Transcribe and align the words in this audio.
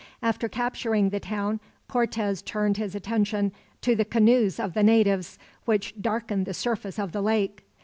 After 0.23 0.49
capturing 0.49 1.09
the 1.09 1.19
town, 1.19 1.59
Cortez 1.87 2.41
turned 2.41 2.77
his 2.77 2.95
attention 2.95 3.51
to 3.81 3.95
the 3.95 4.03
canoes 4.03 4.59
of 4.59 4.73
the 4.73 4.81
natives, 4.81 5.37
which 5.65 5.93
darkened 6.01 6.47
the 6.47 6.55
surface 6.55 6.97
of 6.97 7.11
the 7.11 7.21
lake. 7.21 7.63